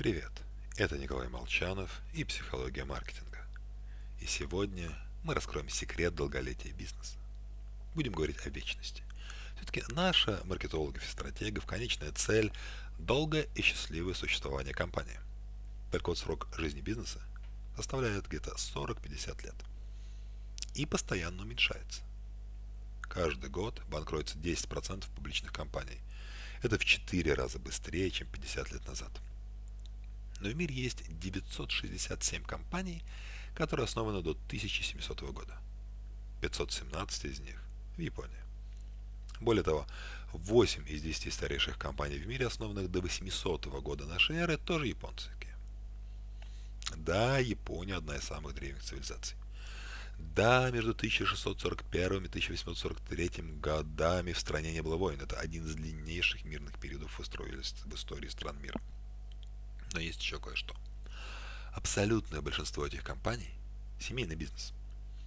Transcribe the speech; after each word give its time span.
Привет, 0.00 0.32
это 0.78 0.96
Николай 0.96 1.28
Молчанов 1.28 2.00
и 2.14 2.24
«Психология 2.24 2.86
маркетинга». 2.86 3.44
И 4.18 4.24
сегодня 4.24 4.90
мы 5.24 5.34
раскроем 5.34 5.68
секрет 5.68 6.14
долголетия 6.14 6.72
бизнеса. 6.72 7.18
Будем 7.94 8.12
говорить 8.12 8.38
о 8.46 8.48
вечности. 8.48 9.02
Все-таки 9.56 9.82
наша 9.90 10.40
маркетологов 10.44 11.04
и 11.04 11.06
стратегов 11.06 11.66
конечная 11.66 12.12
цель– 12.12 12.50
долгое 12.98 13.46
и 13.54 13.60
счастливое 13.60 14.14
существование 14.14 14.72
компании. 14.72 15.20
Так 15.92 16.08
вот, 16.08 16.16
срок 16.16 16.48
жизни 16.56 16.80
бизнеса 16.80 17.20
составляет 17.76 18.26
где-то 18.26 18.52
40-50 18.52 19.42
лет 19.42 19.56
и 20.74 20.86
постоянно 20.86 21.42
уменьшается. 21.42 22.00
Каждый 23.02 23.50
год 23.50 23.82
банкротится 23.90 24.38
10% 24.38 25.04
публичных 25.14 25.52
компаний. 25.52 26.00
Это 26.62 26.78
в 26.78 26.86
4 26.86 27.34
раза 27.34 27.58
быстрее, 27.58 28.10
чем 28.10 28.28
50 28.28 28.72
лет 28.72 28.88
назад. 28.88 29.10
Но 30.40 30.48
в 30.48 30.54
мире 30.54 30.74
есть 30.74 31.04
967 31.18 32.42
компаний, 32.44 33.02
которые 33.54 33.84
основаны 33.84 34.22
до 34.22 34.30
1700 34.30 35.20
года. 35.32 35.58
517 36.40 37.24
из 37.26 37.40
них 37.40 37.62
в 37.96 38.00
Японии. 38.00 38.40
Более 39.40 39.62
того, 39.62 39.86
8 40.32 40.88
из 40.88 41.02
10 41.02 41.32
старейших 41.32 41.78
компаний 41.78 42.18
в 42.18 42.26
мире, 42.26 42.46
основанных 42.46 42.90
до 42.90 43.00
800 43.00 43.66
года 43.66 44.06
нашей 44.06 44.36
эры, 44.36 44.56
тоже 44.56 44.86
японские. 44.86 45.56
Да, 46.96 47.38
Япония 47.38 47.96
одна 47.96 48.16
из 48.16 48.24
самых 48.24 48.54
древних 48.54 48.82
цивилизаций. 48.82 49.36
Да, 50.18 50.70
между 50.70 50.90
1641 50.90 52.24
и 52.24 52.28
1843 52.28 53.30
годами 53.60 54.32
в 54.32 54.38
стране 54.38 54.72
не 54.72 54.82
было 54.82 54.96
войн. 54.96 55.20
Это 55.20 55.36
один 55.36 55.64
из 55.66 55.74
длиннейших 55.74 56.44
мирных 56.44 56.78
периодов 56.78 57.18
в 57.18 57.22
истории 57.22 58.28
стран 58.28 58.60
мира. 58.60 58.80
Но 59.92 60.00
есть 60.00 60.20
еще 60.20 60.38
кое-что. 60.38 60.74
Абсолютное 61.72 62.40
большинство 62.40 62.86
этих 62.86 63.02
компаний– 63.04 63.50
семейный 64.00 64.36
бизнес. 64.36 64.72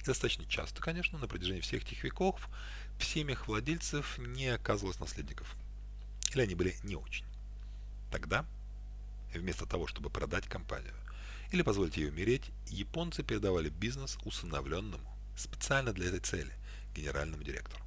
И 0.00 0.04
достаточно 0.04 0.44
часто, 0.46 0.80
конечно, 0.80 1.18
на 1.18 1.28
протяжении 1.28 1.60
всех 1.60 1.82
этих 1.82 2.04
веков 2.04 2.48
в 2.98 3.04
семьях 3.04 3.48
владельцев 3.48 4.18
не 4.18 4.48
оказывалось 4.48 5.00
наследников. 5.00 5.54
Или 6.32 6.42
они 6.42 6.54
были 6.54 6.76
не 6.82 6.96
очень. 6.96 7.26
Тогда, 8.10 8.44
вместо 9.32 9.66
того, 9.66 9.86
чтобы 9.86 10.10
продать 10.10 10.46
компанию 10.46 10.94
или 11.52 11.62
позволить 11.62 11.96
ей 11.96 12.08
умереть, 12.08 12.50
японцы 12.68 13.22
передавали 13.22 13.68
бизнес 13.68 14.18
усыновленному, 14.24 15.08
специально 15.36 15.92
для 15.92 16.08
этой 16.08 16.20
цели, 16.20 16.52
генеральному 16.94 17.42
директору. 17.42 17.82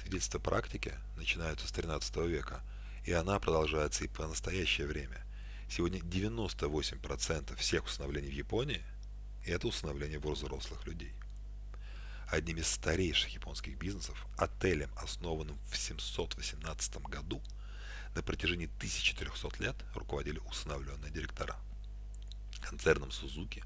Свидетельства 0.00 0.38
практики 0.38 0.94
начинаются 1.16 1.66
с 1.66 1.72
13 1.72 2.16
века, 2.16 2.62
и 3.04 3.12
она 3.12 3.38
продолжается 3.38 4.04
и 4.04 4.08
по 4.08 4.26
настоящее 4.26 4.86
время. 4.86 5.24
Сегодня 5.70 6.00
98% 6.00 7.54
всех 7.54 7.84
усыновлений 7.84 8.28
в 8.28 8.34
Японии– 8.34 8.82
это 9.46 9.68
усыновление 9.68 10.18
взрослых 10.18 10.84
людей. 10.84 11.12
Одним 12.26 12.58
из 12.58 12.66
старейших 12.66 13.32
японских 13.34 13.78
бизнесов, 13.78 14.26
отелем, 14.36 14.90
основанным 14.96 15.56
в 15.70 15.76
718 15.76 16.96
году, 17.02 17.40
на 18.16 18.22
протяжении 18.24 18.66
1300 18.66 19.62
лет 19.62 19.76
руководили 19.94 20.40
усыновленные 20.40 21.12
директора. 21.12 21.54
Концерном 22.68 23.12
Сузуки 23.12 23.62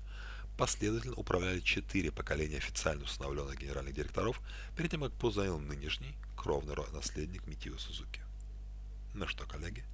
последовательно 0.58 1.16
управляли 1.16 1.60
четыре 1.60 2.12
поколения 2.12 2.58
официально 2.58 3.04
усыновленных 3.04 3.58
генеральных 3.58 3.94
директоров 3.94 4.42
перед 4.76 4.90
тем, 4.90 5.00
как 5.00 5.12
позанял 5.14 5.58
нынешний 5.58 6.14
кровный 6.36 6.74
наследник 6.92 7.46
Митио 7.46 7.78
Сузуки. 7.78 8.20
Ну 9.14 9.26
что, 9.26 9.46
коллеги, 9.46 9.86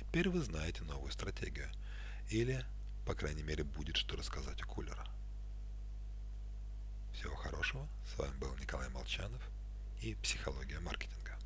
Теперь 0.00 0.30
вы 0.30 0.40
знаете 0.40 0.82
новую 0.84 1.12
стратегию. 1.12 1.68
Или, 2.30 2.64
по 3.06 3.14
крайней 3.14 3.42
мере, 3.42 3.64
будет 3.64 3.96
что 3.96 4.16
рассказать 4.16 4.60
у 4.64 4.66
кулера. 4.66 5.06
Всего 7.14 7.36
хорошего. 7.36 7.86
С 8.12 8.18
вами 8.18 8.34
был 8.38 8.56
Николай 8.56 8.88
Молчанов 8.88 9.42
и 10.00 10.14
«Психология 10.16 10.80
маркетинга». 10.80 11.38